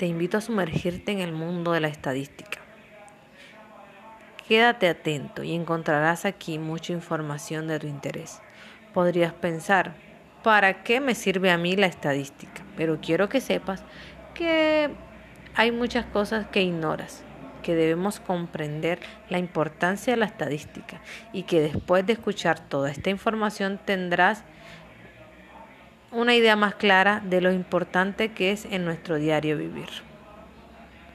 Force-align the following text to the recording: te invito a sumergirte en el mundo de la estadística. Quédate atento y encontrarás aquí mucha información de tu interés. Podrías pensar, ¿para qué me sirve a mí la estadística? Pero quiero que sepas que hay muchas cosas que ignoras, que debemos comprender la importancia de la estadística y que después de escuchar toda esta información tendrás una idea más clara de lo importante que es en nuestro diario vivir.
te 0.00 0.06
invito 0.06 0.38
a 0.38 0.40
sumergirte 0.40 1.12
en 1.12 1.18
el 1.18 1.32
mundo 1.32 1.72
de 1.72 1.80
la 1.80 1.88
estadística. 1.88 2.58
Quédate 4.48 4.88
atento 4.88 5.42
y 5.42 5.54
encontrarás 5.54 6.24
aquí 6.24 6.58
mucha 6.58 6.94
información 6.94 7.68
de 7.68 7.78
tu 7.78 7.86
interés. 7.86 8.40
Podrías 8.94 9.34
pensar, 9.34 9.92
¿para 10.42 10.84
qué 10.84 11.00
me 11.00 11.14
sirve 11.14 11.50
a 11.50 11.58
mí 11.58 11.76
la 11.76 11.84
estadística? 11.84 12.62
Pero 12.78 12.98
quiero 13.02 13.28
que 13.28 13.42
sepas 13.42 13.82
que 14.32 14.88
hay 15.54 15.70
muchas 15.70 16.06
cosas 16.06 16.46
que 16.46 16.62
ignoras, 16.62 17.22
que 17.62 17.74
debemos 17.74 18.20
comprender 18.20 19.00
la 19.28 19.38
importancia 19.38 20.14
de 20.14 20.16
la 20.16 20.24
estadística 20.24 21.02
y 21.34 21.42
que 21.42 21.60
después 21.60 22.06
de 22.06 22.14
escuchar 22.14 22.58
toda 22.58 22.90
esta 22.90 23.10
información 23.10 23.78
tendrás 23.84 24.44
una 26.12 26.34
idea 26.34 26.56
más 26.56 26.74
clara 26.74 27.22
de 27.24 27.40
lo 27.40 27.52
importante 27.52 28.32
que 28.32 28.52
es 28.52 28.64
en 28.64 28.84
nuestro 28.84 29.16
diario 29.16 29.56
vivir. 29.56 30.09